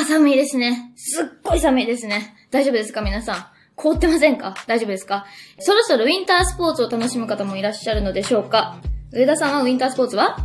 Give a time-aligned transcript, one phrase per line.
[0.00, 0.92] あ、寒いですね。
[0.96, 2.34] すっごい寒いですね。
[2.50, 3.46] 大丈夫ですか皆さん？
[3.76, 4.54] 凍ってませんか？
[4.66, 5.26] 大丈夫ですか？
[5.58, 8.78] そろそろウィンタースポーツを楽しむ方もいらっしゃるのでしょうか？
[9.12, 10.36] 上田さんはウィンタースポーツは？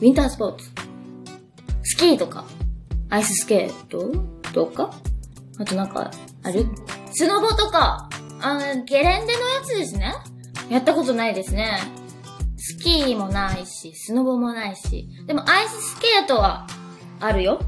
[0.00, 0.70] ウィンタースポーツ。
[1.82, 2.44] スキーとか、
[3.10, 4.12] アイススケート？
[4.52, 4.90] とか？
[5.58, 6.10] あとなんか、
[6.42, 6.66] ある
[7.12, 8.08] スノボとか、
[8.40, 10.14] あの、ゲレンデのやつですね
[10.70, 11.78] やったことないですね。
[12.56, 15.08] スキーもないし、スノボもないし。
[15.26, 16.66] でもアイススケートは
[17.20, 17.60] あるよ。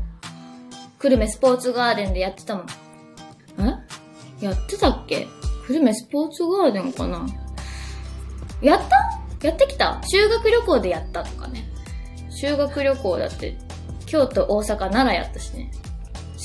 [1.04, 2.66] 久留米スポーツガーデンでやってたもん。
[3.58, 4.42] え？
[4.42, 5.28] やってたっけ？
[5.66, 7.26] 久留米スポーツガーデンかな？
[8.62, 9.46] やった？
[9.46, 10.00] やってきた？
[10.02, 11.68] 修学旅行でやったとかね。
[12.30, 13.54] 修学旅行だって、
[14.06, 15.70] 京都、大阪、奈良やったしね。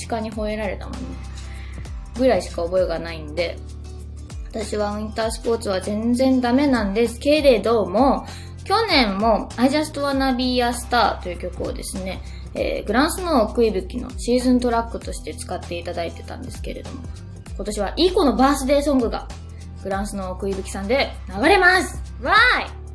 [0.06, 0.98] 鹿に吠えられたもんね。
[2.18, 3.56] ぐらいしか覚えがないんで、
[4.50, 8.26] 私はウィンタースポーツは全然ダメなんですけれども、
[8.64, 12.20] 去年も I Just Wanna Be a Star という曲をですね、
[12.54, 17.02] えー、グランスノー奥井吹のシーズントラックとして使っていただいてたんですけれども、
[17.54, 19.28] 今年はいい子のバースデーソングが
[19.82, 22.34] グランスノー奥井吹さんで流れますわ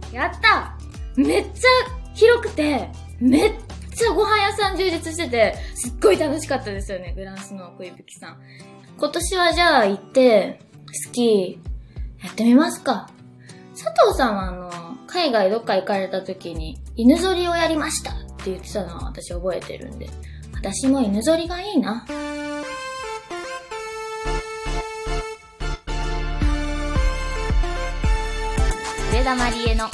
[0.10, 0.78] ーいやった
[1.16, 1.70] めっちゃ
[2.14, 2.90] 広くて、
[3.20, 3.54] めっ
[3.96, 8.38] ちゃご飯屋さん充実してて、すっごい楽しかったですよね、グランスノー奥井吹さん。
[8.98, 10.60] 今年はじゃあ行って、
[10.92, 13.10] スキー、やってみますか。
[13.74, 14.72] 佐藤さんはあの、
[15.08, 18.14] 海外どっか行かれた時に、犬ぞりをやりました
[18.46, 20.08] って言ってたのは私覚えてるんで、
[20.54, 22.06] 私も犬ぞりがいいな。
[29.12, 29.88] 上田まりえの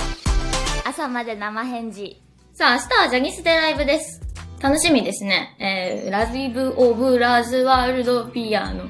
[0.85, 2.21] 朝まで生返事。
[2.53, 4.21] さあ、明日はジャニスでライブです。
[4.59, 5.55] 楽しみですね。
[5.57, 8.89] えー、ラズイブ・オブ・ラズ・ワールド・ピアノ。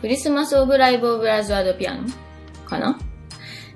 [0.00, 2.08] クリスマス・オブ・ライブ・オブ・ラズ・ワールド・ピアノ
[2.64, 2.98] かな？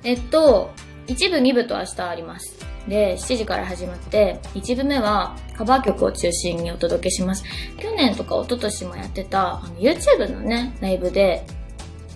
[0.05, 0.70] えっと、
[1.06, 2.61] 1部、2部と明日あります。
[2.88, 7.44] で、7時から始まって、1部目はカバー曲を中心にお届けします。
[7.78, 11.44] 去年とか一昨年もやってた、あの YouTube のね、ライブで、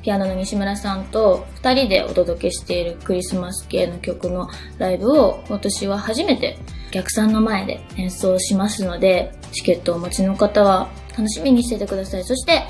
[0.02, 4.48] ピアノの西村さんと2人でお届けしているクリスマス系の曲の
[4.78, 6.56] ライブを今年は初めて
[6.90, 12.24] お客さんの前で演奏しますので、チケットをお持ちの方は楽しみにしててください。
[12.24, 12.62] そして、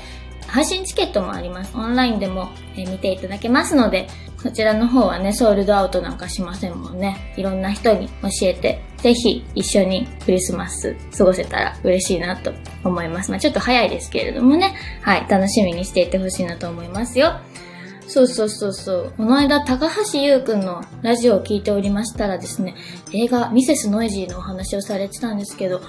[0.47, 1.75] 配信チケットもあります。
[1.75, 4.07] オンラインでも、え見ていただけますので、
[4.41, 7.33] こちらの方はね、ソールドアウトなんかしませんもんね。
[7.37, 12.53] いろんな人に教えて、ぜひ一緒にクリスマス過ごせたら嬉しいなと
[12.83, 13.31] 思います。
[13.31, 14.75] まあちょっと早いですけれどもね。
[15.01, 17.39] はい、楽しみにしていてほしいなと思いますよ。
[18.07, 19.13] そうそうそうそう。
[19.17, 22.75] この間、高橋優くんのラジオを聞いておりましたらですね、
[23.13, 25.81] 映画ミセスノイジーのお話をされてたんですけど、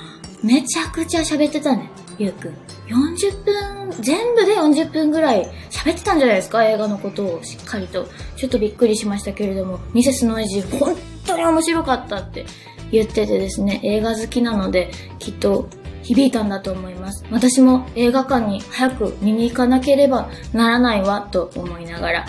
[0.42, 2.54] めちゃくちゃ喋ってたね、ゆうくん。
[2.88, 6.64] 40分、全部で40分ぐらい喋ってたんじゃないですか？
[6.64, 8.08] 映画のことをしっかりと。
[8.36, 10.96] ちょっとびっくりしましたけれども、ミセスノイジー本
[11.26, 12.46] 当に面白かったって
[12.90, 15.68] 言っててですね、映画好きなので、きっと
[16.02, 17.24] 響いたんだと思います。
[17.30, 22.26] 私も映画館に早く見に行かなければならないわと思いながら、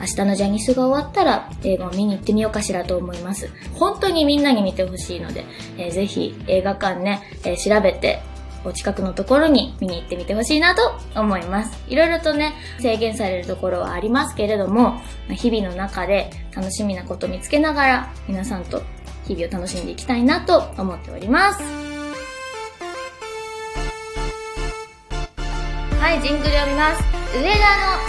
[0.00, 3.50] 明日のジャニスが終わったら映画を見に行ってみようかしらと思います。
[3.74, 5.44] 本当にみんなに見てほしいので、
[5.76, 8.22] えー、ぜひ映画館ね、えー、調べて
[8.68, 11.78] お近くのところに見に行ってみてほしいなと思います。
[11.88, 18.82] いろいろとね、制限されるところはありますけれども、日々の中で楽しみなことを見つけながら皆さんと
[19.26, 21.62] 日々を楽しんでいきたいなと思っております。
[26.00, 27.02] はい、ジングル読みます。
[27.36, 27.64] 上田の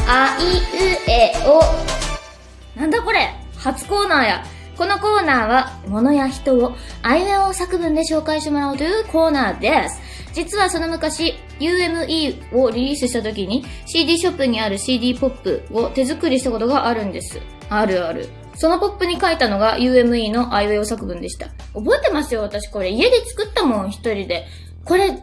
[0.07, 2.79] あいうえお。
[2.79, 4.43] なんだこれ初コーナーや。
[4.77, 9.99] このコーナーは、物や人をあいうえお作文で紹介してもらおうというコーナーです。
[10.33, 17.39] 実はその昔、UME をリリースした時に CD ショップにある CD ポップを手作りしたことがあるんです。
[17.69, 18.29] あるある。
[18.55, 21.47] そのポップに書いたのが UME のあいうえお作文でした。
[21.73, 22.89] 覚えてますよ、私これ。
[22.89, 24.47] 家で作ったもん、一人で。
[24.83, 25.17] これ、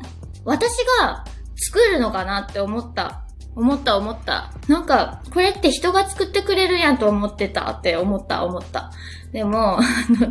[0.45, 1.25] 私が
[1.57, 3.23] 作るのかなって思った。
[3.55, 4.53] 思った思った。
[4.69, 8.91] なんか、これって人が作ってくれるやんと思ってたって思った思った。
[9.33, 9.81] でも、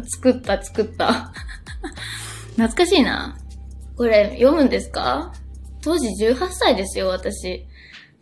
[0.06, 1.32] 作った作った。
[2.56, 3.38] 懐かしいな。
[3.98, 5.34] これ読むんですか？
[5.82, 7.66] 当時18歳ですよ、私。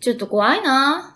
[0.01, 1.09] ちょっと怖いな。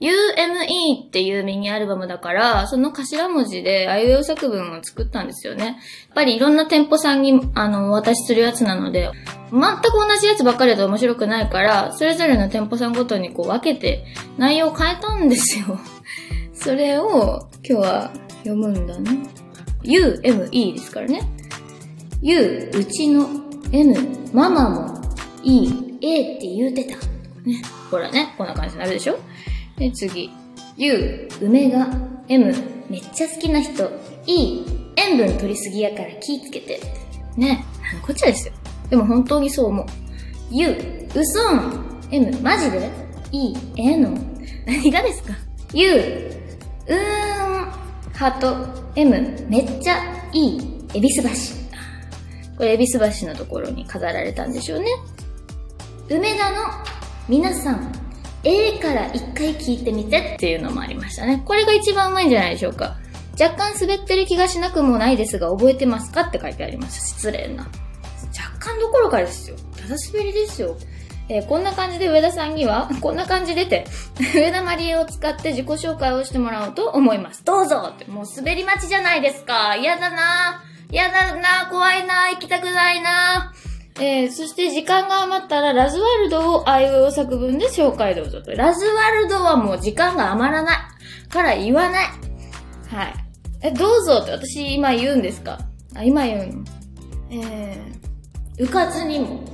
[0.00, 5.64] UME っていうミニアルバムだから、その頭文字であいう作文を作ったんですよね。
[5.66, 5.74] やっ
[6.14, 9.10] ぱりいろんな店舗さんに、あの、お渡しするやつなので、
[9.52, 14.06] 全く同じやつばっかりだと面白くないから、それぞれの店舗さんごとにこう分けて
[14.38, 15.78] 内容を変えたんですよ。
[16.54, 19.18] それを今日は読むんだね。
[19.82, 21.20] UME ですからね。
[22.22, 23.28] U、うちの
[23.72, 23.94] M、
[24.32, 25.00] ママも
[25.42, 25.68] E、
[26.00, 26.96] A って言うてた。
[27.44, 27.62] ね。
[27.90, 29.18] ほらね、こんな感じになるでしょ？
[29.76, 30.30] で、次。
[30.76, 31.88] U、梅が
[32.28, 32.54] M、
[32.88, 33.90] めっちゃ好きな人。
[34.26, 34.64] E、
[34.96, 36.80] 塩分取りすぎやから気ぃつけて。
[37.36, 37.64] ね。
[38.02, 38.54] こっちですよ。
[38.88, 39.86] でも本当にそう思う。
[40.50, 40.68] U、
[41.14, 42.00] うそん。
[42.10, 42.90] M、マジで
[43.32, 44.10] ?E、えの？
[44.66, 45.34] 何がですか
[45.72, 45.88] ?U、
[46.88, 46.98] うーん、
[48.12, 48.90] ハート。
[48.96, 50.02] M、めっちゃ
[50.32, 50.60] いい、
[50.92, 51.59] 恵比寿橋。
[52.60, 54.86] これ恵比寿橋のところに飾られたんでしょうね。
[56.10, 56.58] 梅田の
[57.26, 57.90] 皆さん、
[58.44, 61.42] A から一回聞いてみてっていうのもありましたね。
[61.46, 62.98] これが一番うまいんじゃないでしょうか。
[63.40, 67.00] 若干滑ってる気がしなくもないですが、覚えてますかって書いてあります。
[67.16, 67.62] 失礼な。
[67.62, 69.56] 若干どころかですよ。
[69.74, 70.76] ただ滑りですよ。
[71.30, 73.86] えー、こんな感じで上田さんには、こんな感じでて、
[74.36, 77.42] 上田まりえを使って自己紹介をしてもらおうと思います。
[77.42, 79.76] どうぞって、もう滑り待ちじゃないですか。
[79.76, 83.52] 嫌だな嫌だな怖いな行きたくないな
[83.98, 88.50] えー、そして時間が余ったらラズワルドをあいうえお作文で紹介どうぞと。
[88.52, 90.78] ラズワルドはもう時間が余らない
[91.28, 92.06] から言わない。
[92.88, 93.14] はい。
[93.62, 95.58] え、どうぞって私今言うんですか？
[95.94, 96.64] あ、今言うの？
[97.30, 99.44] えー、うかつにも。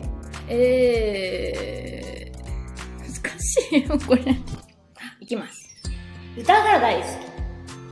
[0.49, 4.23] えー、難しいよ、これ。
[5.21, 5.67] いきます。
[6.39, 7.03] 歌が大好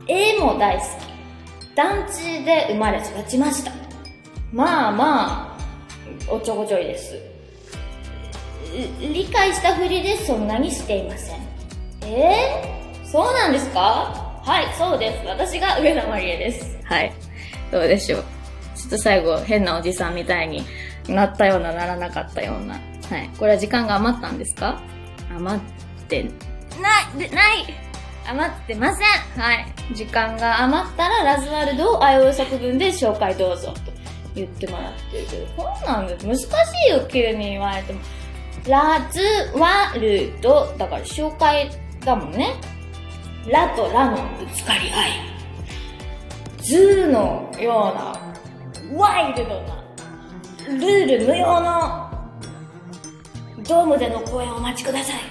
[0.07, 0.11] き。
[0.11, 1.04] 絵も大好き。
[1.75, 3.71] 団地で生まれ育ちました。
[4.53, 5.57] まあま
[6.29, 7.15] あ、おちょこちょいです。
[8.99, 11.39] 理解したふりでそんなにしていません。
[12.01, 14.41] えー、そうなんですか？
[14.43, 15.27] はい、そうです。
[15.27, 16.77] 私が上田まりえです。
[16.83, 17.11] はい。
[17.71, 18.23] どうでしょう。
[18.75, 20.63] ちょっと最後、変なおじさんみたいに
[21.07, 22.75] なったような、ならなかったような。
[22.75, 22.79] は
[23.17, 23.29] い。
[23.37, 24.79] これは時間が余ったんですか？
[25.35, 25.61] 余っ
[26.07, 27.65] て、ない、ない
[28.27, 29.65] 余ってませんはい。
[29.93, 33.71] 時間が余ったら、ラズワルドをあいう作文で紹介どうぞ。
[33.71, 33.91] と
[34.35, 36.25] 言ってもらってるけど、そうなんです。
[36.25, 36.45] 難し
[36.89, 37.99] いよ、急に言われても。
[38.67, 39.21] ラズ
[39.57, 41.69] ワルド、だから紹介
[42.03, 42.55] だもんね。
[43.47, 45.11] ラとラのぶつかり合い、
[46.63, 49.83] ズーのような、ワイルドな、
[50.67, 52.09] ルール無用の、
[53.67, 55.21] ドームでの公演をお待ちください。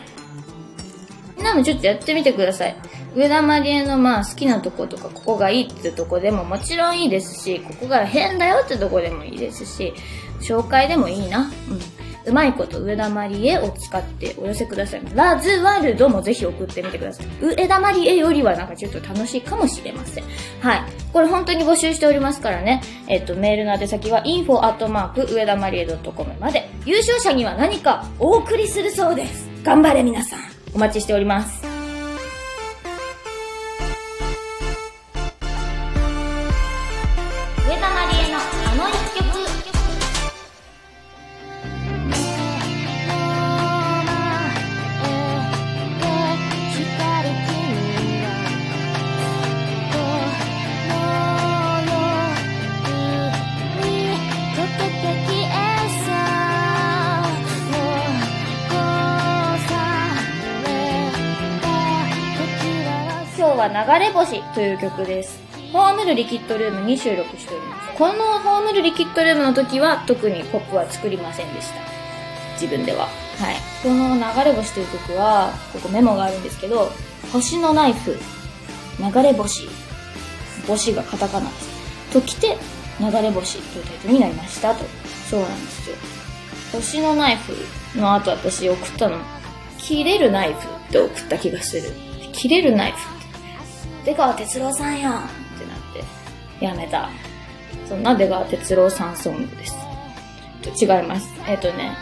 [1.37, 2.77] みんなもちょっとやってみてください。
[3.15, 9.95] 上田まりえのまあ好きなとことか、ここがいいってとこでももちろんいいですし、ここが変だよってとこでもいいですし、
[10.41, 11.51] 紹介でもいいな。
[11.69, 11.79] うん。
[12.27, 15.03] うまいこと上田まりえを使ってお寄せください。
[15.15, 17.27] ラズワルドもぜひ送ってみてください。
[17.41, 20.25] 上田まりえよりはなんかちょっと楽しいかもしれません。
[20.61, 20.83] はい。
[21.13, 22.83] これ本当に募集しておりますからね。
[23.09, 26.71] えっと、メールの宛先は info@ 上田まりえ .com まで。
[26.87, 29.47] 優勝者には何かお送りするそうです。
[29.63, 30.41] 頑張れ皆さん。
[30.75, 31.64] お待ちしております。
[63.69, 65.41] は流れ星という曲です。
[65.73, 67.99] ホームルリキッドルームに収録しております。
[67.99, 71.81] このホームルリキッドルームの時は特にポップは作りませんでした。
[72.61, 73.07] 自分では。
[73.07, 73.57] はい。
[73.83, 76.91] この流れ星という曲は、ここメモがあるんですけど、
[77.33, 78.19] 星のナイフ、
[79.01, 79.67] 流れ星、
[80.67, 82.13] 星がカタカナです。
[82.13, 82.59] と来て、
[83.01, 84.85] 流れ星というタイトルになりましたと。
[85.31, 85.97] そうなんですよ。
[86.73, 87.55] 星のナイフ
[87.99, 89.19] の後私送ったの、
[89.79, 91.91] 切れるナイフって送った気がする。
[92.33, 93.24] 切れるナイフ
[94.05, 97.11] 出川哲朗さんやんってなって、やめた。
[97.89, 99.75] そんな出川哲朗さんソングです。
[100.81, 101.29] 違います。
[101.47, 101.93] えっ、ー、とね、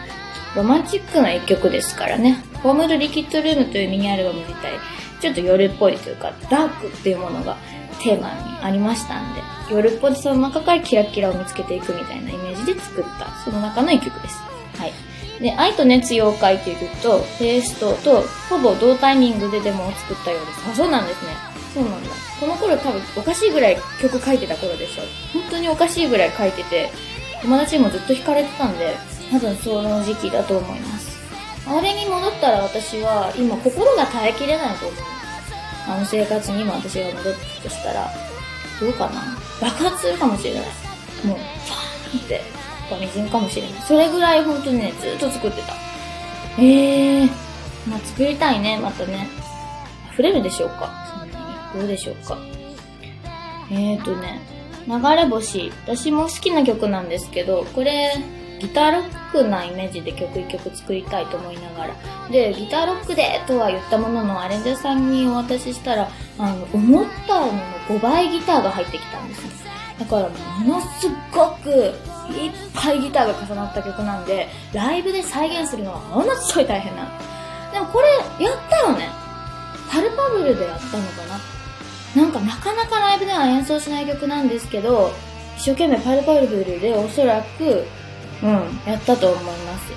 [0.55, 2.45] ロマンチックな一曲ですからね。
[2.63, 4.73] ホームルリキッドルームというミニアルバム自体、
[5.21, 7.57] ちょっと夜っぽいというか、ダークっていうものが
[8.03, 9.41] テーマにありましたんで、
[9.71, 14.37] 夜っぽいその中からキラキラを見つけていくみたいなイメージで作った、その中の一曲です。
[14.79, 14.93] はい。
[15.41, 20.71] で、愛と熱妖怪という曲と、テイストと、ほぼ同タイミングでデモを作ったようです。
[20.71, 21.52] あ、そうなんですね。
[21.75, 22.11] そうなんだ。
[22.39, 25.03] この頃多分おかしいぐらい曲書いてた頃でしょ。
[25.33, 26.91] 本当におかしいぐらい書いてて、
[27.43, 28.97] 友達にもずっと惹かれてたんで、
[29.31, 31.19] 多分その時期だと思います。
[31.67, 35.01] あれに戻ったら私は今心が耐えきれないと思う。
[35.89, 38.11] あの生活にも私が戻ったとしたら、
[38.81, 39.23] どうかな
[39.61, 40.63] 爆発するかもしれない。
[41.25, 42.41] もう、ファーンって、
[42.91, 43.81] こみじんかもしれない。
[43.83, 45.75] それぐらい本当にね、ずっと作ってた。
[46.59, 47.29] ええー、
[47.89, 49.29] まあ作りたいね、またね。
[50.13, 51.22] 溢れるでしょうか
[51.75, 52.39] どうでしょうか？
[53.71, 54.41] えーとね、
[54.87, 55.73] 流れ星。
[55.87, 58.13] 私も好きな曲なんですけど、これ、
[58.61, 61.95] ギターロックなイメージで曲一曲作りたいと思いながら。
[62.31, 67.53] で、ギターロックでとは言ったものの、アレンジャーさんにお渡ししたら、あの、思ったのの
[67.89, 69.51] 5倍ギターが入ってきたんですね。
[69.99, 77.11] だから、ものすごくいっぱいギターが重なった曲なんで、ライブで再現するのはものすごい大変なの。
[77.73, 79.09] でもこれ、やったよね。
[79.91, 81.41] パルパブルでやったのかな
[82.15, 85.13] なんかなかなかライブでは演奏しない曲なんですけど、
[85.57, 87.85] 一生懸命パルパルブルでおそらく、
[88.43, 88.51] うん、
[88.87, 89.93] やったと思います。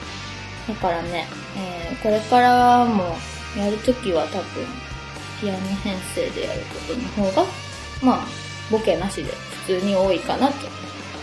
[0.68, 3.16] だからね、えー、これからも
[3.58, 4.66] やるときは多分、
[5.42, 7.48] ピアノ編成でやることの方が、
[8.02, 8.28] まあ、
[8.72, 9.32] ボケなしで
[9.66, 10.54] 普通に多いかなと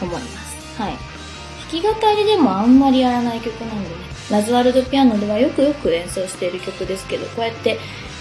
[0.01, 0.81] 思います。
[0.81, 0.97] はい。
[1.73, 3.95] 弾き語りでもあんまりやらない曲なんでね、
[4.31, 7.79] ラズワルドピアノではよくよく演奏している曲ですけど、こうやって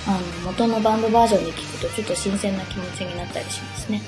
[0.08, 4.01] あの元のバンドバージョンで聴くとちょっと新鮮な気持ちになったりしますね。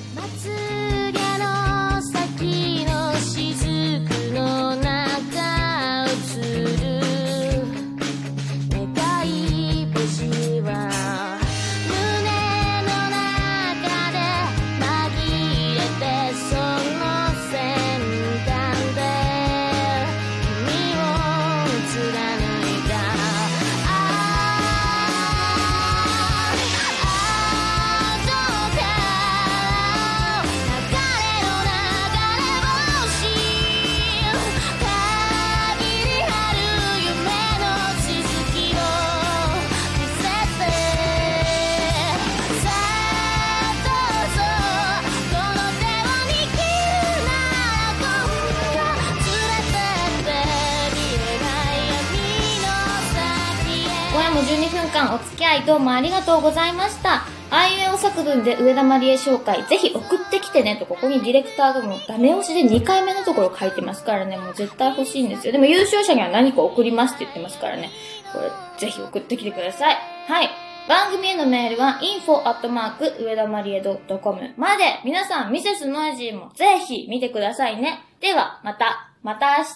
[55.63, 57.25] いどうもありがとうございました。
[57.49, 65.53] あいうえお作文で上田まりえ紹介、ぜひ送ってきてねと、ここにディレクターがもうダメ押しで2回目のところ書いてますからね、もう絶対欲しいんですよ。
[65.53, 67.89] でも優勝者には何か送りますって言ってますからね、
[68.33, 69.97] これぜひ送ってきてください。
[70.27, 70.49] はい。
[70.89, 78.03] 番組へのメールは info@ 上田まりえ .com まで、皆さん、ミセスノイジーもぜひ見てくださいね。
[78.19, 79.69] では、また、また明日、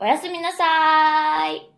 [0.00, 1.77] おやすみなさーい。